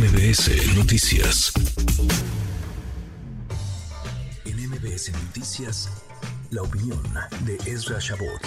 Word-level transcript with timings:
MBS 0.00 0.78
Noticias. 0.78 1.52
En 4.46 4.70
MBS 4.70 5.12
Noticias, 5.12 6.06
la 6.50 6.62
opinión 6.62 7.02
de 7.44 7.56
Ezra 7.70 7.98
Shabot. 7.98 8.40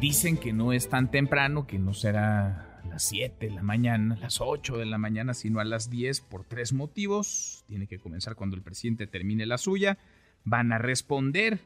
Dicen 0.00 0.38
que 0.38 0.54
no 0.54 0.72
es 0.72 0.88
tan 0.88 1.10
temprano, 1.10 1.66
que 1.66 1.78
no 1.78 1.92
será 1.92 2.80
a 2.82 2.86
las 2.88 3.02
7 3.02 3.46
de 3.46 3.52
la 3.52 3.62
mañana, 3.62 4.14
a 4.14 4.20
las 4.20 4.40
8 4.40 4.78
de 4.78 4.86
la 4.86 4.96
mañana, 4.96 5.34
sino 5.34 5.60
a 5.60 5.64
las 5.64 5.90
10 5.90 6.22
por 6.22 6.44
tres 6.44 6.72
motivos. 6.72 7.62
Tiene 7.66 7.86
que 7.86 7.98
comenzar 7.98 8.36
cuando 8.36 8.56
el 8.56 8.62
presidente 8.62 9.06
termine 9.06 9.44
la 9.44 9.58
suya. 9.58 9.98
Van 10.44 10.72
a 10.72 10.78
responder 10.78 11.58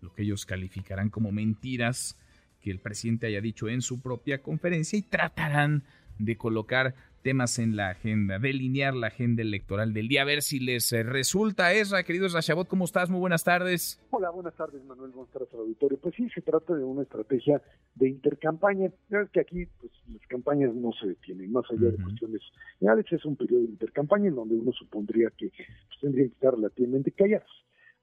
lo 0.00 0.12
que 0.12 0.22
ellos 0.22 0.46
calificarán 0.46 1.10
como 1.10 1.30
mentiras 1.30 2.18
que 2.60 2.72
el 2.72 2.80
presidente 2.80 3.28
haya 3.28 3.40
dicho 3.40 3.68
en 3.68 3.82
su 3.82 4.00
propia 4.00 4.42
conferencia 4.42 4.98
y 4.98 5.02
tratarán 5.02 5.84
de 6.18 6.36
colocar 6.36 6.94
temas 7.26 7.58
en 7.58 7.74
la 7.74 7.88
agenda, 7.88 8.38
delinear 8.38 8.94
la 8.94 9.08
agenda 9.08 9.42
electoral 9.42 9.92
del 9.92 10.06
día, 10.06 10.22
a 10.22 10.24
ver 10.24 10.42
si 10.42 10.60
les 10.60 10.92
eh, 10.92 11.02
resulta. 11.02 11.72
Esra, 11.72 12.04
querido 12.04 12.28
Rashabot, 12.28 12.68
¿cómo 12.68 12.84
estás? 12.84 13.10
Muy 13.10 13.18
buenas 13.18 13.42
tardes. 13.42 14.00
Hola, 14.10 14.30
buenas 14.30 14.54
tardes, 14.54 14.84
Manuel. 14.84 15.10
Buenas 15.10 15.32
tardes 15.32 15.48
al 15.52 15.58
auditorio. 15.58 15.98
Pues 15.98 16.14
sí, 16.14 16.28
se 16.32 16.40
trata 16.40 16.76
de 16.76 16.84
una 16.84 17.02
estrategia 17.02 17.60
de 17.96 18.10
intercampaña. 18.10 18.86
Es 18.86 19.30
que 19.32 19.40
aquí 19.40 19.66
pues, 19.80 19.90
las 20.06 20.24
campañas 20.28 20.72
no 20.72 20.92
se 20.92 21.08
detienen, 21.08 21.50
más 21.50 21.64
allá 21.68 21.90
de 21.90 22.00
cuestiones 22.00 22.42
reales, 22.80 23.06
es 23.10 23.24
un 23.24 23.34
periodo 23.34 23.62
de 23.62 23.70
intercampaña 23.70 24.28
en 24.28 24.36
donde 24.36 24.54
uno 24.54 24.70
supondría 24.70 25.30
que 25.36 25.48
pues, 25.48 26.00
tendrían 26.00 26.28
que 26.28 26.34
estar 26.34 26.54
relativamente 26.54 27.10
callados. 27.10 27.50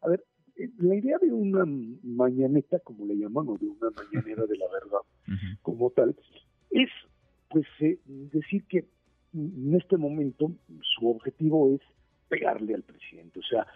A 0.01 0.09
ver, 0.09 0.25
eh, 0.57 0.69
la 0.79 0.95
idea 0.95 1.17
de 1.19 1.31
una 1.31 1.63
mañaneta, 2.03 2.77
como 2.79 3.05
le 3.05 3.15
llaman, 3.15 3.47
o 3.47 3.57
de 3.57 3.67
una 3.67 3.89
mañanera 3.89 4.45
de 4.45 4.57
la 4.57 4.65
verdad, 4.67 4.99
como 5.61 5.91
tal, 5.91 6.13
es 6.71 6.89
pues 7.53 7.67
eh, 7.79 7.99
decir 8.05 8.65
que 8.67 8.85
en 9.33 9.75
este 9.75 9.97
momento 9.97 10.51
su 10.81 11.09
objetivo 11.09 11.73
es 11.73 11.81
pegarle 12.29 12.73
al 12.73 12.83
presidente, 12.83 13.39
o 13.39 13.43
sea, 13.43 13.67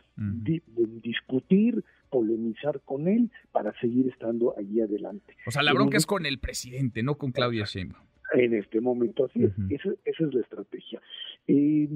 discutir, 1.04 1.84
polemizar 2.10 2.82
con 2.82 3.08
él 3.08 3.30
para 3.52 3.72
seguir 3.80 4.08
estando 4.08 4.56
allí 4.58 4.82
adelante. 4.82 5.36
O 5.46 5.52
sea, 5.52 5.62
la 5.62 5.74
bronca 5.74 5.98
es 5.98 6.06
con 6.06 6.26
el 6.26 6.40
presidente, 6.40 7.04
no 7.04 7.16
con 7.16 7.32
Claudia 7.32 7.66
Sheinbaum. 7.66 8.04
En 8.34 8.56
este 8.56 8.82
momento, 8.82 9.26
así 9.26 9.44
es. 9.44 9.52
Esa, 9.70 9.90
es 10.04 10.34
la 10.34 10.42
estrategia. 10.42 11.02
Eh, 11.48 11.88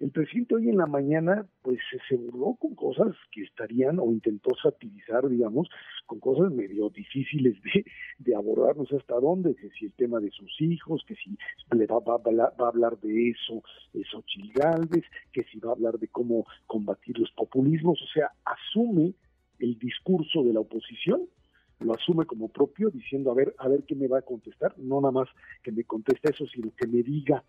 el 0.00 0.10
presidente 0.10 0.54
hoy 0.54 0.70
en 0.70 0.78
la 0.78 0.86
mañana, 0.86 1.46
pues 1.62 1.78
se 2.08 2.16
burló 2.16 2.56
con 2.58 2.74
cosas 2.74 3.14
que 3.30 3.42
estarían, 3.42 3.98
o 3.98 4.10
intentó 4.10 4.54
satirizar, 4.62 5.28
digamos, 5.28 5.68
con 6.06 6.18
cosas 6.18 6.50
medio 6.50 6.88
difíciles 6.88 7.60
de, 7.62 7.84
de 8.18 8.34
abordar, 8.34 8.76
no 8.76 8.86
sé 8.86 8.96
hasta 8.96 9.20
dónde, 9.20 9.54
que 9.54 9.68
si 9.70 9.86
el 9.86 9.92
tema 9.92 10.18
de 10.20 10.30
sus 10.30 10.60
hijos, 10.60 11.04
que 11.06 11.14
si 11.16 11.36
le 11.76 11.86
va, 11.86 11.98
va, 11.98 12.14
a 12.14 12.68
hablar 12.68 12.98
de 13.00 13.30
eso, 13.30 13.62
eso 13.92 14.24
Galvez, 14.54 15.04
que 15.32 15.44
si 15.44 15.58
va 15.58 15.70
a 15.70 15.74
hablar 15.74 15.98
de 15.98 16.08
cómo 16.08 16.46
combatir 16.66 17.18
los 17.18 17.30
populismos, 17.32 18.00
o 18.00 18.06
sea, 18.14 18.30
asume 18.44 19.14
el 19.58 19.78
discurso 19.78 20.42
de 20.42 20.52
la 20.52 20.60
oposición 20.60 21.28
lo 21.80 21.94
asume 21.94 22.24
como 22.24 22.48
propio, 22.48 22.88
diciendo 22.88 23.30
a 23.30 23.34
ver, 23.34 23.54
a 23.58 23.68
ver 23.68 23.84
qué 23.86 23.94
me 23.94 24.08
va 24.08 24.20
a 24.20 24.22
contestar, 24.22 24.74
no 24.78 24.98
nada 25.00 25.12
más 25.12 25.28
que 25.62 25.72
me 25.72 25.84
conteste 25.84 26.30
eso, 26.30 26.46
sino 26.46 26.72
que 26.74 26.86
me 26.86 27.02
diga, 27.02 27.44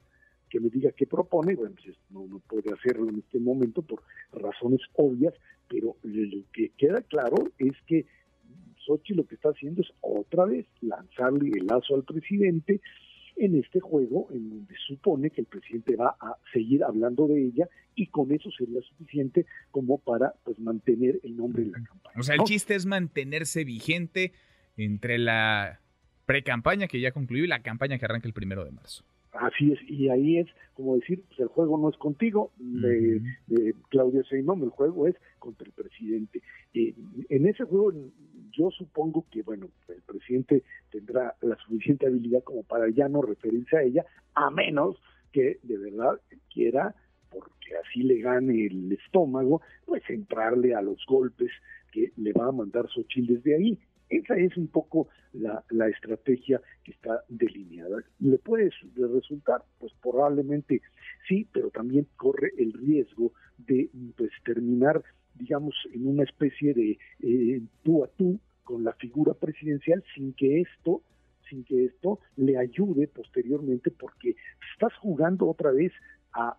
que 0.49 0.59
me 0.59 0.69
diga 0.69 0.91
qué 0.91 1.05
propone, 1.05 1.55
bueno, 1.55 1.75
pues 1.83 1.97
no, 2.09 2.25
no 2.27 2.39
puede 2.39 2.73
hacerlo 2.73 3.09
en 3.09 3.19
este 3.19 3.39
momento 3.39 3.81
por 3.81 4.01
razones 4.31 4.81
obvias, 4.93 5.33
pero 5.67 5.95
lo 6.03 6.43
que 6.53 6.69
queda 6.77 7.01
claro 7.01 7.37
es 7.57 7.73
que 7.85 8.05
Sochi 8.85 9.13
lo 9.13 9.25
que 9.25 9.35
está 9.35 9.49
haciendo 9.49 9.81
es 9.81 9.89
otra 10.01 10.45
vez 10.45 10.65
lanzarle 10.81 11.51
el 11.59 11.67
lazo 11.67 11.95
al 11.95 12.03
presidente, 12.03 12.79
en 13.37 13.55
este 13.55 13.79
juego 13.79 14.27
en 14.31 14.49
donde 14.49 14.75
supone 14.87 15.29
que 15.29 15.41
el 15.41 15.47
presidente 15.47 15.95
va 15.95 16.15
a 16.19 16.37
seguir 16.51 16.83
hablando 16.83 17.27
de 17.27 17.45
ella 17.45 17.69
y 17.95 18.07
con 18.07 18.31
eso 18.31 18.49
sería 18.51 18.81
suficiente 18.81 19.45
como 19.71 19.99
para 19.99 20.33
pues 20.43 20.59
mantener 20.59 21.19
el 21.23 21.37
nombre 21.37 21.63
de 21.63 21.71
la 21.71 21.83
campaña. 21.83 22.15
O 22.19 22.23
sea, 22.23 22.35
el 22.35 22.41
chiste 22.43 22.75
es 22.75 22.85
mantenerse 22.85 23.63
vigente 23.63 24.33
entre 24.75 25.19
la 25.19 25.81
pre-campaña 26.25 26.87
que 26.87 26.99
ya 26.99 27.11
concluyó 27.11 27.43
y 27.43 27.47
la 27.47 27.61
campaña 27.61 27.97
que 27.97 28.05
arranca 28.05 28.27
el 28.27 28.33
primero 28.33 28.65
de 28.65 28.71
marzo. 28.71 29.05
Así 29.39 29.71
es, 29.71 29.79
y 29.87 30.09
ahí 30.09 30.37
es 30.37 30.47
como 30.73 30.95
decir, 30.95 31.23
pues 31.27 31.39
el 31.39 31.47
juego 31.47 31.77
no 31.77 31.89
es 31.89 31.97
contigo, 31.97 32.51
de, 32.57 33.21
Claudia 33.89 34.21
Sheinbaum, 34.21 34.63
el 34.63 34.69
juego 34.69 35.07
es 35.07 35.15
contra 35.39 35.65
el 35.65 35.73
presidente. 35.73 36.41
Eh, 36.73 36.93
en 37.29 37.47
ese 37.47 37.63
juego 37.63 37.91
yo 38.51 38.71
supongo 38.71 39.25
que, 39.31 39.41
bueno, 39.43 39.69
el 39.89 40.01
presidente 40.01 40.63
tendrá 40.91 41.35
la 41.41 41.55
suficiente 41.57 42.07
habilidad 42.07 42.43
como 42.43 42.63
para 42.63 42.89
ya 42.89 43.07
no 43.07 43.21
referirse 43.21 43.77
a 43.77 43.83
ella, 43.83 44.05
a 44.35 44.49
menos 44.49 44.97
que 45.31 45.59
de 45.63 45.77
verdad 45.77 46.19
quiera, 46.53 46.95
porque 47.29 47.75
así 47.83 48.03
le 48.03 48.19
gane 48.19 48.67
el 48.67 48.91
estómago, 48.91 49.61
pues 49.85 50.03
entrarle 50.09 50.75
a 50.75 50.81
los 50.81 51.03
golpes 51.07 51.51
que 51.91 52.11
le 52.17 52.33
va 52.33 52.47
a 52.47 52.51
mandar 52.51 52.87
Xochitl 52.87 53.35
desde 53.35 53.55
ahí. 53.55 53.79
Esa 54.09 54.35
es 54.37 54.55
un 54.57 54.67
poco 54.67 55.09
la, 55.33 55.63
estrategia 55.89 56.61
que 56.83 56.91
está 56.91 57.23
delineada. 57.27 58.03
¿Le 58.19 58.37
puede 58.37 58.71
resultar? 58.95 59.63
Pues 59.79 59.93
probablemente 60.01 60.81
sí, 61.27 61.47
pero 61.51 61.69
también 61.69 62.07
corre 62.15 62.51
el 62.57 62.73
riesgo 62.73 63.33
de 63.57 63.89
pues 64.15 64.31
terminar 64.45 65.03
digamos, 65.37 65.75
en 65.93 66.07
una 66.07 66.23
especie 66.23 66.73
de 66.73 66.97
eh, 67.21 67.61
tú 67.83 68.03
a 68.03 68.07
tú 68.07 68.39
con 68.63 68.83
la 68.83 68.93
figura 68.93 69.33
presidencial 69.33 70.03
sin 70.15 70.33
que 70.33 70.61
esto 70.61 71.01
sin 71.49 71.63
que 71.63 71.85
esto 71.85 72.19
le 72.35 72.57
ayude 72.57 73.07
posteriormente 73.07 73.89
porque 73.89 74.35
estás 74.73 74.93
jugando 74.95 75.47
otra 75.47 75.71
vez 75.71 75.93
a 76.33 76.57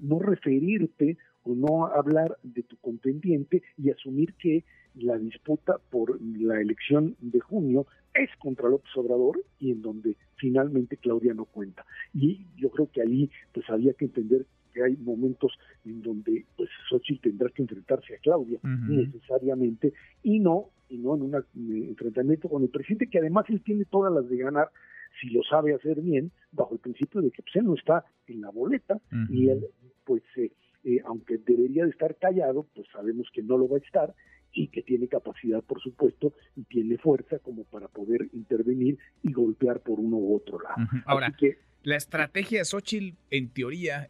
no 0.00 0.18
referirte 0.18 1.18
o 1.42 1.54
no 1.54 1.86
hablar 1.86 2.38
de 2.42 2.62
tu 2.62 2.78
contendiente 2.78 3.62
y 3.76 3.90
asumir 3.90 4.32
que 4.34 4.64
la 4.96 5.18
disputa 5.18 5.76
por 5.90 6.20
la 6.20 6.60
elección 6.60 7.16
de 7.20 7.40
junio 7.40 7.86
es 8.14 8.30
contra 8.38 8.68
López 8.68 8.90
Obrador 8.96 9.42
y 9.58 9.72
en 9.72 9.82
donde 9.82 10.16
finalmente 10.36 10.96
Claudia 10.96 11.34
no 11.34 11.44
cuenta. 11.44 11.84
Y 12.14 12.46
yo 12.56 12.70
creo 12.70 12.90
que 12.90 13.02
ahí 13.02 13.30
pues 13.52 13.68
había 13.68 13.92
que 13.92 14.06
entender 14.06 14.46
que 14.72 14.82
hay 14.82 14.96
momentos 14.96 15.58
en 15.84 16.02
donde 16.02 16.44
pues 16.56 16.68
Xochitl 16.88 17.30
tendrá 17.30 17.48
que 17.50 17.62
enfrentarse 17.62 18.14
a 18.14 18.18
Claudia 18.18 18.58
necesariamente 18.62 19.92
y 20.22 20.38
no 20.38 20.70
y 20.88 20.98
no 20.98 21.16
en 21.16 21.22
un 21.22 21.34
eh, 21.34 21.88
enfrentamiento 21.88 22.48
con 22.48 22.62
el 22.62 22.68
presidente 22.68 23.08
que 23.08 23.18
además 23.18 23.46
él 23.48 23.60
tiene 23.62 23.86
todas 23.86 24.12
las 24.12 24.28
de 24.28 24.36
ganar 24.36 24.70
si 25.20 25.30
lo 25.30 25.42
sabe 25.42 25.74
hacer 25.74 26.00
bien 26.00 26.30
bajo 26.52 26.74
el 26.74 26.80
principio 26.80 27.22
de 27.22 27.30
que 27.30 27.42
pues, 27.42 27.56
él 27.56 27.64
no 27.64 27.74
está 27.74 28.04
en 28.26 28.42
la 28.42 28.50
boleta 28.50 29.00
y 29.30 29.48
él 29.48 29.66
pues 30.04 30.22
eh, 30.36 30.52
eh, 30.84 31.00
aunque 31.06 31.38
debería 31.38 31.84
de 31.84 31.90
estar 31.90 32.14
callado 32.16 32.66
pues 32.74 32.86
sabemos 32.92 33.28
que 33.32 33.42
no 33.42 33.56
lo 33.56 33.68
va 33.68 33.78
a 33.78 33.80
estar 33.80 34.14
y 34.56 34.68
que 34.68 34.82
tiene 34.82 35.06
capacidad, 35.06 35.62
por 35.62 35.80
supuesto, 35.80 36.32
y 36.56 36.64
tiene 36.64 36.96
fuerza 36.98 37.38
como 37.38 37.64
para 37.64 37.88
poder 37.88 38.28
intervenir 38.32 38.98
y 39.22 39.32
golpear 39.32 39.80
por 39.80 40.00
uno 40.00 40.16
u 40.16 40.34
otro 40.34 40.58
lado. 40.60 40.88
Ahora, 41.04 41.32
que, 41.38 41.58
la 41.82 41.96
estrategia 41.96 42.60
de 42.60 42.64
Xochitl, 42.64 43.16
en 43.30 43.48
teoría, 43.50 44.08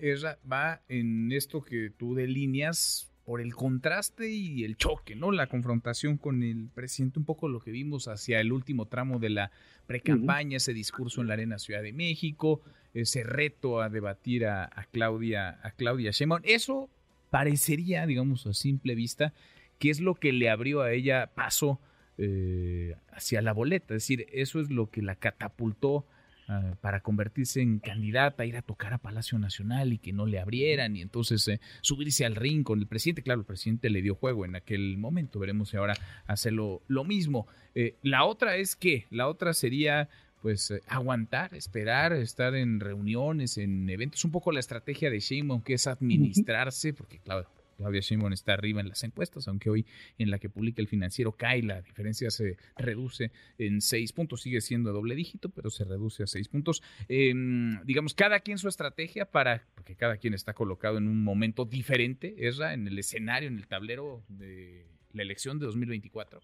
va 0.51 0.81
en 0.89 1.31
esto 1.33 1.63
que 1.63 1.91
tú 1.91 2.15
delineas 2.15 3.13
por 3.27 3.41
el 3.41 3.55
contraste 3.57 4.31
y 4.31 4.63
el 4.63 4.77
choque, 4.77 5.17
¿no? 5.17 5.33
La 5.33 5.49
confrontación 5.49 6.17
con 6.17 6.45
el 6.45 6.69
presidente, 6.73 7.19
un 7.19 7.25
poco 7.25 7.49
lo 7.49 7.61
que 7.61 7.73
vimos 7.73 8.07
hacia 8.07 8.41
el 8.41 8.53
último 8.53 8.87
tramo 8.87 9.19
de 9.19 9.31
la 9.31 9.51
precampaña, 9.89 10.59
ese 10.59 10.73
discurso 10.73 11.21
en 11.21 11.27
la 11.27 11.35
Arena 11.35 11.59
Ciudad 11.59 11.83
de 11.83 11.93
México, 11.93 12.63
ese 12.95 13.25
reto 13.25 13.83
a 13.83 13.89
debatir 13.89 14.47
a, 14.47 14.71
Claudia, 14.93 15.59
a 15.63 15.73
Claudia 15.73 16.13
Sheinbaum. 16.13 16.43
Eso 16.45 16.89
parecería, 17.31 18.07
digamos, 18.07 18.47
a 18.47 18.55
simple 18.55 18.95
vista, 18.95 19.35
que 19.79 19.91
es 19.91 20.01
lo 20.01 20.15
que 20.15 20.33
le 20.33 20.51
abrió 20.51 20.83
a 20.83 20.93
ella 20.93 21.33
paso 21.35 21.81
eh, 22.19 22.95
hacia 23.11 23.43
la 23.43 23.53
boleta. 23.53 23.95
Es 23.95 24.03
decir, 24.03 24.27
eso 24.33 24.61
es 24.61 24.71
lo 24.71 24.91
que 24.91 25.03
la 25.03 25.17
catapultó 25.17 26.07
Ah, 26.49 26.77
para 26.81 27.01
convertirse 27.01 27.61
en 27.61 27.81
candidata, 27.81 28.47
ir 28.47 28.57
a 28.57 28.63
tocar 28.63 28.95
a 28.95 28.99
Palacio 28.99 29.37
Nacional 29.37 29.93
y 29.93 29.99
que 29.99 30.13
no 30.13 30.27
le 30.27 30.39
abrieran 30.39 30.95
y 30.95 31.03
entonces 31.03 31.49
eh, 31.49 31.61
subirse 31.81 32.25
al 32.25 32.37
ring 32.37 32.63
con 32.63 32.79
el 32.79 32.87
presidente. 32.87 33.23
Claro, 33.23 33.41
el 33.41 33.47
presidente 33.47 33.91
le 33.91 34.01
dio 34.01 34.15
juego 34.15 34.45
en 34.45 34.55
aquel 34.55 34.97
momento, 34.97 35.41
veremos 35.41 35.71
si 35.71 35.77
ahora 35.77 35.95
hace 36.27 36.53
lo, 36.53 36.81
mismo. 37.05 37.49
Eh, 37.75 37.97
la 38.03 38.25
otra 38.25 38.57
es 38.57 38.77
que, 38.77 39.07
la 39.11 39.27
otra 39.27 39.55
sería 39.55 40.09
pues 40.41 40.71
eh, 40.71 40.83
aguantar, 40.87 41.53
esperar, 41.55 42.13
estar 42.13 42.55
en 42.55 42.79
reuniones, 42.79 43.59
en 43.59 43.91
eventos, 43.91 44.25
un 44.25 44.31
poco 44.31 44.53
la 44.53 44.61
estrategia 44.61 45.11
de 45.11 45.19
Sheinbaum 45.19 45.63
que 45.63 45.75
es 45.75 45.89
administrarse, 45.89 46.93
porque 46.93 47.19
claro, 47.19 47.49
Claudia 47.77 48.01
Sheinbaum 48.01 48.33
está 48.33 48.55
arriba 48.55 48.81
en 48.81 48.89
las 48.89 49.03
encuestas, 49.05 49.49
aunque 49.49 49.71
hoy 49.71 49.87
en 50.19 50.31
la 50.31 50.39
que 50.39 50.49
publica 50.49 50.81
el 50.81 50.89
financiero 50.89 51.33
cae, 51.33 51.63
la 51.63 51.83
diferencia 51.83 52.31
se 52.31 52.57
reduce 52.77 53.31
en 53.59 53.81
seis 53.81 54.13
puntos, 54.13 54.43
sigue 54.43 54.61
siendo 54.61 54.93
doble 54.93 55.15
dígito, 55.15 55.49
pero 55.51 55.71
se 55.71 55.85
reduce 55.85 56.23
a 56.23 56.27
seis 56.27 56.49
puntos. 56.49 56.83
Em, 57.09 57.83
digamos, 57.85 58.15
cada 58.15 58.41
quien 58.41 58.59
su 58.59 58.69
estrategia 58.69 59.27
para, 59.27 59.63
porque 59.75 59.97
cada 59.97 60.17
quien 60.17 60.35
está 60.35 60.55
colocado 60.55 60.99
en 60.99 61.09
un 61.09 61.23
momento 61.23 61.65
diferente, 61.65 62.35
es 62.39 62.59
en 62.61 62.87
el 62.87 62.99
escenario, 62.99 63.49
en 63.49 63.57
el 63.57 63.67
tablero 63.67 64.23
de 64.29 64.87
la 65.13 65.23
elección 65.23 65.59
de 65.59 65.67
2024. 65.67 66.41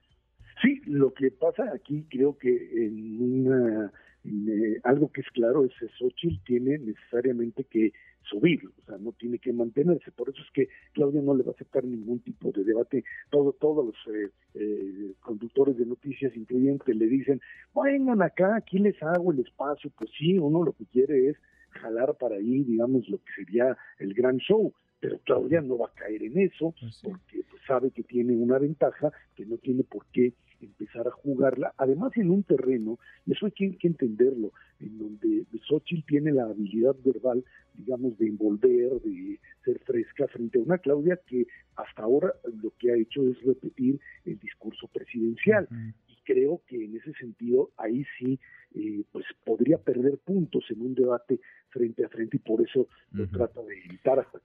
Sí, 0.61 0.81
lo 0.87 1.13
que 1.13 1.31
pasa 1.31 1.65
aquí 1.75 2.07
creo 2.11 2.37
que 2.37 2.85
en 2.87 3.21
una 3.21 3.93
eh, 4.25 4.81
algo 4.85 5.11
que 5.11 5.23
es 5.23 5.29
claro 5.31 5.65
es 5.65 5.73
que 5.79 5.89
Xochitl 5.99 6.43
tiene 6.45 6.79
necesariamente 6.79 7.65
que 7.65 7.93
subir, 8.23 8.61
o 8.67 8.85
sea, 8.87 8.99
no 8.99 9.13
tiene 9.13 9.39
que 9.39 9.53
mantenerse. 9.53 10.13
Por 10.13 10.29
eso 10.31 10.41
es 10.43 10.51
que 10.53 10.69
Claudia 10.93 11.21
no 11.23 11.35
le 11.35 11.43
va 11.43 11.51
a 11.51 11.55
aceptar 11.55 11.85
ningún 11.85 12.21
tipo 12.21 12.53
de 12.53 12.65
debate. 12.65 13.05
Todo, 13.31 13.53
todos 13.53 13.87
los 13.87 14.15
eh, 14.15 14.31
eh, 14.55 15.13
conductores 15.21 15.77
de 15.77 15.87
noticias 15.87 16.35
incluyentes 16.37 16.95
le 16.95 17.07
dicen, 17.07 17.41
vengan 17.75 18.23
acá, 18.23 18.57
aquí 18.57 18.79
les 18.79 19.01
hago 19.03 19.33
el 19.33 19.41
espacio. 19.41 19.91
Pues 19.97 20.11
sí, 20.17 20.39
uno 20.39 20.63
lo 20.63 20.73
que 20.73 20.87
quiere 20.87 21.31
es 21.31 21.37
jalar 21.71 22.17
para 22.17 22.37
ahí, 22.37 22.63
digamos, 22.65 23.09
lo 23.09 23.19
que 23.19 23.33
sería 23.45 23.77
el 23.99 24.15
gran 24.15 24.39
show. 24.39 24.73
Pero 25.01 25.19
Claudia 25.25 25.61
no 25.61 25.79
va 25.79 25.87
a 25.87 25.95
caer 25.95 26.23
en 26.23 26.39
eso, 26.39 26.73
pues 26.79 27.01
porque 27.03 27.42
sabe 27.67 27.91
que 27.91 28.03
tiene 28.03 28.37
una 28.37 28.59
ventaja 28.59 29.13
que 29.35 29.47
no 29.47 29.57
tiene 29.59 29.85
por 29.85 30.07
qué 30.13 30.33
empezar 30.65 31.07
a 31.09 31.11
jugarla, 31.11 31.75
además 31.77 32.13
en 32.17 32.31
un 32.31 32.43
terreno, 32.43 32.99
y 33.27 33.33
eso 33.33 33.47
hay 33.47 33.53
que, 33.53 33.77
entenderlo, 33.83 34.53
en 34.81 34.99
donde 34.99 35.45
Xochitl 35.67 36.07
tiene 36.07 36.33
la 36.33 36.45
habilidad 36.45 36.95
verbal, 37.05 37.45
digamos, 37.75 38.17
de 38.19 38.29
envolver, 38.29 39.01
de 39.03 39.41
ser 39.65 39.79
fresca 39.81 40.29
frente 40.29 40.59
a 40.59 40.63
una 40.63 40.79
Claudia 40.79 41.19
que 41.27 41.47
hasta 41.77 42.03
ahora 42.03 42.33
lo 42.63 42.73
que 42.79 42.93
ha 42.93 42.97
hecho 42.97 43.27
es 43.29 43.43
repetir 43.43 43.99
el 44.25 44.39
discurso 44.39 44.89
presidencial. 44.89 45.69
Y 46.09 46.17
creo 46.25 46.63
que 46.67 46.85
en 46.85 46.97
ese 46.97 47.13
sentido, 47.15 47.71
ahí 47.77 48.05
sí, 48.19 48.39
eh, 48.75 49.05
pues 49.13 49.25
podría 49.45 49.79
perder 49.79 50.19
puntos 50.19 50.65
en 50.71 50.81
un 50.81 50.95
debate 50.95 51.41
frente 51.69 52.05
a 52.05 52.09
frente 52.09 52.37
y 52.37 52.41
por 52.41 52.61
eso 52.61 52.89
lo 53.13 53.27
trata 53.29 53.63
de 53.63 53.79
evitar 53.85 54.19
hasta 54.19 54.39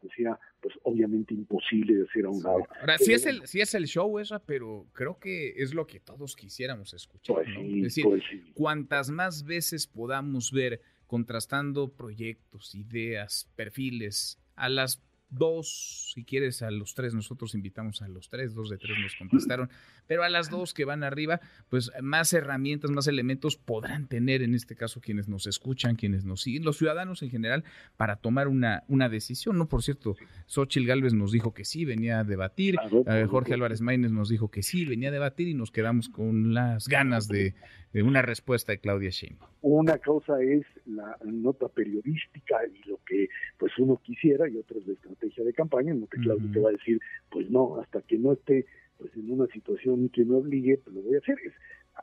obviamente 0.88 1.34
imposible 1.34 1.96
de 1.96 2.04
hacer 2.04 2.26
a 2.26 2.30
un 2.30 2.42
lado. 2.42 2.64
Ahora, 2.80 2.98
sí 2.98 3.12
es, 3.12 3.26
el, 3.26 3.46
sí 3.46 3.60
es 3.60 3.74
el 3.76 3.88
show 3.88 4.20
esa, 4.20 4.40
pero 4.40 4.88
creo 4.94 5.20
que 5.20 5.54
es 5.58 5.74
lo 5.74 5.86
que 5.86 6.00
todos 6.00 6.36
quisiéramos 6.36 6.94
escuchar. 6.94 7.36
Pues 7.36 7.48
es 7.50 7.84
decir, 7.84 8.06
pues 8.06 8.24
cuantas 8.54 9.10
más 9.10 9.44
veces 9.44 9.86
podamos 9.86 10.52
ver 10.52 10.82
contrastando 11.06 11.94
proyectos, 11.94 12.74
ideas, 12.74 13.50
perfiles, 13.56 14.40
a 14.56 14.70
las 14.70 15.04
dos, 15.30 16.12
si 16.14 16.24
quieres, 16.24 16.62
a 16.62 16.72
los 16.72 16.94
tres, 16.94 17.14
nosotros 17.14 17.54
invitamos 17.56 18.02
a 18.02 18.08
los 18.08 18.30
tres, 18.30 18.54
dos 18.54 18.70
de 18.70 18.78
tres 18.78 18.98
nos 19.00 19.16
contestaron, 19.16 19.70
pero 20.08 20.24
a 20.24 20.30
las 20.30 20.50
dos 20.50 20.74
que 20.74 20.86
van 20.86 21.04
arriba, 21.04 21.42
pues 21.70 21.92
más 22.02 22.32
herramientas, 22.34 22.92
más 22.92 23.08
elementos 23.08 23.58
podrán 23.58 24.08
tener 24.08 24.42
en 24.42 24.56
este 24.56 24.76
caso 24.76 25.02
quienes 25.02 25.28
nos 25.28 25.48
escuchan, 25.48 25.96
quienes 25.96 26.26
nos 26.26 26.42
siguen, 26.42 26.64
los 26.64 26.78
ciudadanos 26.78 27.22
en 27.24 27.30
general, 27.30 27.64
para 27.98 28.18
tomar 28.18 28.48
una, 28.48 28.84
una 28.88 29.10
decisión. 29.10 29.58
No, 29.58 29.68
por 29.68 29.84
cierto, 29.84 30.16
Xochil 30.46 30.86
Gálvez 30.86 31.14
nos 31.14 31.32
dijo 31.32 31.54
que 31.54 31.66
sí, 31.66 31.86
venía 31.86 32.20
a 32.20 32.24
debatir, 32.24 32.76
eh, 33.08 33.26
Jorge 33.30 33.54
Álvarez 33.54 33.82
Maínez 33.82 34.12
nos 34.12 34.30
dijo 34.30 34.50
que 34.50 34.64
sí, 34.64 34.86
venía 34.86 35.10
a 35.10 35.12
debatir 35.12 35.48
y 35.48 35.54
nos 35.54 35.72
quedamos 35.72 36.10
con 36.10 36.54
las 36.54 36.88
ganas 36.88 37.28
de, 37.28 37.54
de 37.94 38.04
una 38.04 38.22
respuesta 38.22 38.72
de 38.72 38.80
Claudia 38.80 39.10
Sheinbaum. 39.10 39.52
Una 39.62 39.98
cosa 39.98 40.42
es 40.42 40.66
la 40.88 41.18
nota 41.26 41.68
periodística 41.68 42.58
y 42.66 42.90
lo 42.90 43.00
que 43.06 43.30
pues 43.58 43.78
uno 43.78 44.00
quisiera 44.04 44.48
y 44.50 44.58
otra 44.58 44.80
es 44.80 44.88
la 44.88 44.94
estrategia 44.94 45.44
de 45.44 45.54
campaña, 45.54 45.94
no 45.94 46.08
que 46.08 46.20
Claudia 46.20 46.52
te 46.52 46.60
va 46.60 46.70
a 46.70 46.74
decir, 46.74 47.00
pues 47.30 47.50
no, 47.50 47.80
hasta 47.80 48.02
que 48.02 48.18
no 48.18 48.34
esté 48.34 48.66
pues 48.98 49.16
en 49.16 49.32
una 49.32 49.48
situación 49.48 50.10
que 50.10 50.26
me 50.26 50.36
obligue, 50.36 50.78
pues 50.78 50.96
lo 50.96 51.02
voy 51.02 51.16
a 51.16 51.20
hacer. 51.20 51.38
Es, 51.46 51.54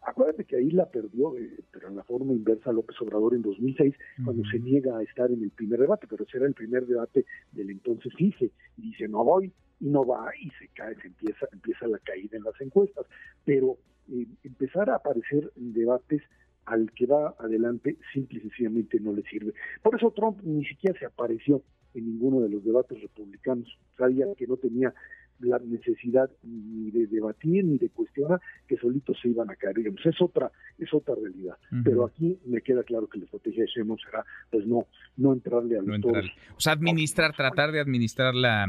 acuérdate 0.03 0.45
que 0.45 0.57
ahí 0.57 0.71
la 0.71 0.89
perdió, 0.91 1.37
eh, 1.37 1.51
pero 1.73 1.89
en 1.89 1.97
la 1.97 2.05
forma 2.05 2.33
inversa 2.33 2.73
López 2.73 3.01
Obrador 3.01 3.35
en 3.35 3.43
2006, 3.43 3.95
cuando 4.25 4.45
se 4.49 4.59
niega 4.59 4.97
a 4.97 5.03
estar 5.03 5.31
en 5.31 5.43
el 5.43 5.51
primer 5.51 5.81
debate, 5.81 6.07
pero 6.09 6.25
ese 6.25 6.37
era 6.39 6.47
el 6.47 6.55
primer 6.55 6.87
debate 6.87 7.25
del 7.53 7.71
entonces 7.71 8.13
IFE, 8.17 8.51
y 8.77 8.83
dice 8.83 9.09
no 9.09 9.25
voy, 9.25 9.53
y 9.81 9.89
no 9.89 10.05
va, 10.05 10.31
y 10.41 10.51
se 10.51 10.69
cae, 10.69 10.95
se 10.97 11.09
empieza, 11.09 11.47
empieza 11.53 11.87
la 11.87 11.99
caída 11.99 12.37
en 12.37 12.45
las 12.45 12.61
encuestas. 12.61 13.07
Pero 13.45 13.77
eh, 14.13 14.27
empezar 14.43 14.91
a 14.91 14.97
aparecer 14.97 15.51
en 15.57 15.73
debates 15.73 16.23
al 16.66 16.90
que 16.93 17.06
va 17.06 17.34
adelante 17.38 17.96
simple 18.12 18.38
y 18.38 18.43
sencillamente 18.43 19.00
no 19.00 19.12
le 19.12 19.22
sirve. 19.22 19.55
Por 19.82 19.94
eso 19.94 20.11
Trump 20.12 20.40
ni 20.43 20.64
siquiera 20.64 20.99
se 20.99 21.06
apareció 21.06 21.62
en 21.94 22.06
ninguno 22.06 22.40
de 22.40 22.49
los 22.49 22.64
debates 22.64 23.00
republicanos. 23.00 23.69
Sabía 23.96 24.26
que 24.37 24.46
no 24.46 24.56
tenía 24.56 24.93
la 25.41 25.59
necesidad 25.59 26.31
ni 26.43 26.91
de 26.91 27.07
debatir 27.07 27.65
ni 27.65 27.79
de 27.79 27.89
cuestionar 27.91 28.41
que 28.67 28.77
solitos 28.77 29.19
se 29.21 29.29
iban 29.29 29.51
a 29.51 29.57
caer. 29.57 29.77
Digamos, 29.77 30.05
es 30.05 30.21
otra, 30.21 30.51
es 30.79 30.93
otra 30.93 31.15
realidad. 31.15 31.57
Pero 31.83 32.05
aquí 32.05 32.39
me 32.47 32.61
queda 32.61 32.83
claro 32.83 33.09
que 33.09 33.19
la 33.19 33.25
estrategia 33.25 33.63
de 33.63 33.71
Sheinbaum 33.71 33.99
será, 33.99 34.25
pues 34.51 34.67
no, 34.67 34.87
no 35.17 35.33
entrarle 35.33 35.79
a 35.79 35.83
los 35.83 35.99
no 36.01 36.09
O 36.57 36.61
sea, 36.61 36.73
administrar, 36.73 37.35
tratar 37.35 37.73
de 37.73 37.81
administrar 37.81 38.35
la, 38.35 38.69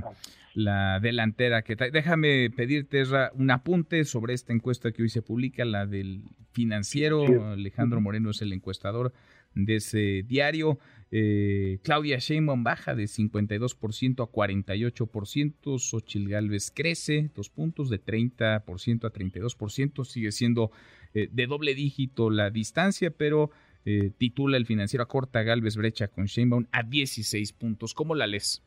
la 0.53 0.99
delantera 0.99 1.61
que 1.61 1.75
Déjame 1.75 2.49
pedirte, 2.49 3.03
un 3.35 3.51
apunte 3.51 4.03
sobre 4.05 4.33
esta 4.33 4.53
encuesta 4.53 4.91
que 4.91 5.03
hoy 5.03 5.09
se 5.09 5.21
publica, 5.21 5.65
la 5.65 5.85
del 5.85 6.23
financiero. 6.51 7.51
Alejandro 7.51 8.01
Moreno 8.01 8.31
es 8.31 8.41
el 8.41 8.53
encuestador 8.53 9.13
de 9.55 9.77
ese 9.77 10.23
diario. 10.27 10.77
Eh, 11.11 11.79
Claudia 11.83 12.17
Sheinbaum 12.17 12.63
baja 12.63 12.93
de 12.93 13.05
52% 13.05 14.23
a 14.23 14.31
48%, 14.31 15.79
Xochil 15.79 16.29
Gálvez 16.29 16.71
crece 16.71 17.29
dos 17.33 17.49
puntos 17.49 17.89
de 17.89 18.03
30% 18.03 19.05
a 19.05 19.13
32%, 19.13 20.03
sigue 20.03 20.31
siendo 20.31 20.71
eh, 21.13 21.29
de 21.31 21.47
doble 21.47 21.73
dígito 21.73 22.29
la 22.29 22.49
distancia, 22.49 23.11
pero 23.11 23.51
eh, 23.85 24.11
titula 24.17 24.57
el 24.57 24.65
financiero 24.65 25.03
a 25.03 25.07
corta 25.07 25.43
Galvez 25.43 25.77
brecha 25.77 26.07
con 26.07 26.25
Sheinbaum 26.25 26.65
a 26.71 26.83
16 26.83 27.53
puntos. 27.53 27.93
¿Cómo 27.93 28.15
la 28.15 28.27
lees? 28.27 28.61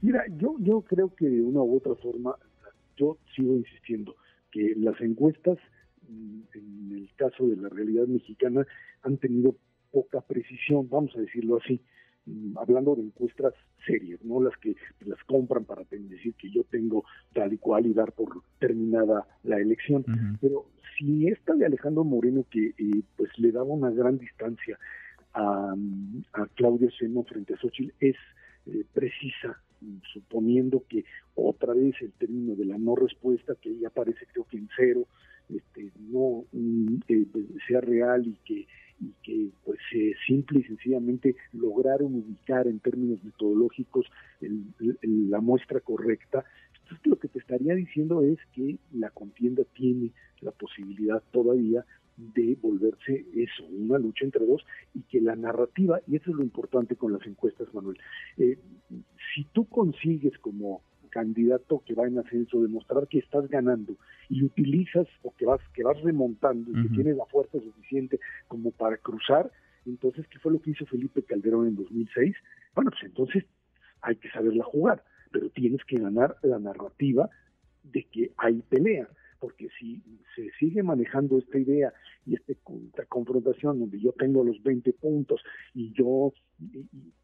Mira, 0.00 0.24
yo, 0.38 0.56
yo 0.60 0.82
creo 0.82 1.14
que 1.14 1.28
de 1.28 1.42
una 1.42 1.60
u 1.62 1.76
otra 1.76 1.94
forma, 1.94 2.34
yo 2.96 3.18
sigo 3.34 3.56
insistiendo 3.56 4.16
que 4.50 4.74
las 4.76 5.00
encuestas, 5.00 5.58
mm, 6.08 6.40
en 6.54 6.92
el 6.92 7.08
caso 7.16 7.46
de 7.46 7.56
la 7.56 7.68
realidad 7.68 8.06
mexicana, 8.06 8.66
han 9.02 9.18
tenido 9.18 9.56
poca 9.96 10.20
precisión, 10.20 10.86
vamos 10.90 11.16
a 11.16 11.20
decirlo 11.20 11.56
así, 11.56 11.80
mm, 12.26 12.58
hablando 12.58 12.94
de 12.94 13.04
encuestas 13.04 13.54
serias, 13.86 14.22
no 14.22 14.42
las 14.42 14.54
que 14.58 14.76
las 15.06 15.24
compran 15.24 15.64
para 15.64 15.84
decir 15.88 16.34
que 16.34 16.50
yo 16.50 16.64
tengo 16.64 17.02
tal 17.32 17.54
y 17.54 17.56
cual 17.56 17.86
y 17.86 17.94
dar 17.94 18.12
por 18.12 18.42
terminada 18.58 19.26
la 19.42 19.56
elección. 19.58 20.04
Pero 20.38 20.66
si 20.98 21.28
esta 21.28 21.54
de 21.54 21.64
Alejandro 21.64 22.04
Moreno, 22.04 22.44
que 22.50 22.74
eh, 22.76 23.02
pues 23.16 23.30
le 23.38 23.52
daba 23.52 23.72
una 23.80 23.90
gran 23.90 24.18
distancia 24.18 24.78
a, 25.32 25.74
a 26.34 26.46
Claudia 26.56 26.90
Seno 26.98 27.22
frente 27.22 27.54
a 27.54 27.56
Xochitl, 27.56 27.94
es 27.98 28.16
eh, 28.66 28.84
precisa, 28.92 29.62
suponiendo 30.12 30.84
que 30.90 31.06
otra 31.34 31.72
vez 31.72 31.94
el 32.02 32.12
término 32.12 32.54
de 32.54 32.66
la 32.66 32.76
no 32.76 32.96
respuesta, 32.96 33.54
que 33.62 33.78
ya 33.78 33.88
aparece 33.88 34.26
creo 34.30 34.44
que 34.44 34.58
en 34.58 34.68
cero, 34.76 35.06
este, 35.48 35.90
no 36.10 36.44
mm, 36.52 36.96
eh, 37.08 37.26
sea 37.66 37.80
real 37.80 38.26
y 38.26 38.36
que 38.44 38.66
y 39.00 39.12
que 39.26 39.48
pues 39.64 39.80
eh, 39.92 40.12
simple 40.24 40.60
y 40.60 40.62
sencillamente 40.62 41.34
lograron 41.52 42.14
ubicar 42.14 42.68
en 42.68 42.78
términos 42.78 43.22
metodológicos 43.24 44.06
la 44.40 45.40
muestra 45.40 45.80
correcta. 45.80 46.44
Entonces 46.82 47.06
lo 47.06 47.18
que 47.18 47.26
te 47.26 47.40
estaría 47.40 47.74
diciendo 47.74 48.22
es 48.22 48.38
que 48.54 48.78
la 48.92 49.10
contienda 49.10 49.64
tiene 49.74 50.12
la 50.40 50.52
posibilidad 50.52 51.20
todavía 51.32 51.84
de 52.16 52.56
volverse 52.62 53.26
eso, 53.34 53.66
una 53.66 53.98
lucha 53.98 54.24
entre 54.24 54.46
dos, 54.46 54.64
y 54.94 55.02
que 55.02 55.20
la 55.20 55.36
narrativa, 55.36 56.00
y 56.06 56.16
eso 56.16 56.30
es 56.30 56.36
lo 56.36 56.42
importante 56.42 56.96
con 56.96 57.12
las 57.12 57.26
encuestas, 57.26 57.74
Manuel, 57.74 57.98
eh, 58.38 58.58
si 59.34 59.44
tú 59.52 59.66
consigues 59.66 60.38
como 60.38 60.82
candidato 61.16 61.82
que 61.86 61.94
va 61.94 62.06
en 62.06 62.18
ascenso, 62.18 62.60
demostrar 62.60 63.08
que 63.08 63.20
estás 63.20 63.48
ganando 63.48 63.96
y 64.28 64.44
utilizas 64.44 65.06
o 65.22 65.34
que 65.34 65.46
vas, 65.46 65.62
que 65.72 65.82
vas 65.82 65.98
remontando 66.02 66.70
y 66.70 66.82
que 66.82 66.94
tienes 66.94 67.16
la 67.16 67.24
fuerza 67.24 67.58
suficiente 67.58 68.20
como 68.48 68.70
para 68.70 68.98
cruzar, 68.98 69.50
entonces, 69.86 70.26
¿qué 70.28 70.38
fue 70.38 70.52
lo 70.52 70.60
que 70.60 70.72
hizo 70.72 70.84
Felipe 70.84 71.22
Calderón 71.22 71.68
en 71.68 71.76
2006? 71.76 72.36
Bueno, 72.74 72.90
pues 72.90 73.04
entonces 73.04 73.44
hay 74.02 74.16
que 74.16 74.28
saberla 74.28 74.64
jugar, 74.64 75.02
pero 75.32 75.48
tienes 75.48 75.82
que 75.86 75.98
ganar 75.98 76.36
la 76.42 76.58
narrativa 76.58 77.30
de 77.82 78.02
que 78.12 78.32
hay 78.36 78.60
pelea 78.68 79.08
porque 79.38 79.68
si 79.78 80.02
se 80.34 80.50
sigue 80.58 80.82
manejando 80.82 81.38
esta 81.38 81.58
idea 81.58 81.92
y 82.26 82.34
esta 82.34 83.06
confrontación 83.06 83.78
donde 83.78 84.00
yo 84.00 84.12
tengo 84.12 84.42
los 84.44 84.62
20 84.62 84.92
puntos 84.94 85.40
y 85.74 85.92
yo, 85.92 86.32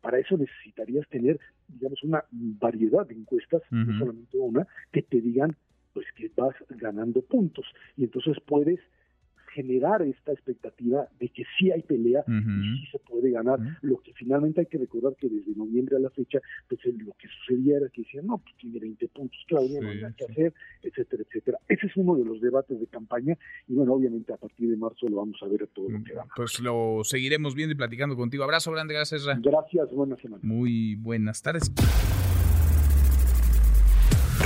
para 0.00 0.18
eso 0.18 0.36
necesitarías 0.36 1.08
tener, 1.08 1.38
digamos, 1.68 2.02
una 2.04 2.24
variedad 2.30 3.06
de 3.06 3.14
encuestas, 3.14 3.62
no 3.70 3.98
solamente 3.98 4.38
una, 4.38 4.66
que 4.92 5.02
te 5.02 5.20
digan 5.20 5.56
pues 5.92 6.06
que 6.16 6.30
vas 6.36 6.54
ganando 6.70 7.20
puntos. 7.22 7.66
Y 7.96 8.04
entonces 8.04 8.38
puedes 8.46 8.80
generar 9.54 10.02
esta 10.02 10.32
expectativa 10.32 11.08
de 11.18 11.28
que 11.28 11.44
sí 11.58 11.70
hay 11.70 11.82
pelea 11.82 12.24
y 12.26 12.78
sí 12.78 12.86
se 12.90 12.98
puede 12.98 13.30
ganar. 13.30 13.58
Lo 13.82 13.98
que 13.98 14.12
finalmente 14.14 14.60
hay 14.60 14.66
que 14.66 14.78
recordar 14.78 15.14
que 15.16 15.28
desde 15.28 15.54
noviembre 15.54 15.96
a 15.96 16.00
la 16.00 16.10
fecha, 16.10 16.40
pues 16.68 16.80
lo 16.84 17.12
que 17.18 17.28
sucedía 17.28 17.76
era 17.78 17.88
que 17.88 18.02
decían, 18.02 18.26
no, 18.26 18.38
pues 18.38 18.54
tiene 18.56 18.78
20 18.80 19.08
puntos, 19.08 19.38
Claudia, 19.46 19.80
no 19.80 19.90
hay 19.90 20.00
nada 20.00 20.14
que 20.16 20.24
hacer, 20.24 20.54
etcétera, 20.82 21.22
etcétera. 21.26 21.58
Ese 21.68 21.86
es 21.86 21.96
uno 21.96 22.16
de 22.16 22.24
los 22.24 22.40
debates 22.40 22.78
de 22.78 22.86
campaña 22.86 23.36
y 23.68 23.74
bueno, 23.74 23.94
obviamente 23.94 24.32
a 24.32 24.36
partir 24.36 24.70
de 24.70 24.76
marzo 24.76 25.08
lo 25.08 25.16
vamos 25.16 25.38
a 25.42 25.46
ver 25.46 25.62
a 25.62 25.66
todo 25.66 25.88
lo 25.88 26.02
que 26.02 26.14
da. 26.14 26.24
Pues 26.34 26.60
lo 26.60 27.00
seguiremos 27.04 27.54
viendo 27.54 27.72
y 27.72 27.76
platicando 27.76 28.16
contigo. 28.16 28.44
Abrazo 28.44 28.72
grande, 28.72 28.94
gracias. 28.94 29.26
Gracias, 29.40 29.90
buenas 29.92 30.20
semanas. 30.20 30.44
Muy 30.44 30.96
buenas 30.96 31.42
tardes. 31.42 31.72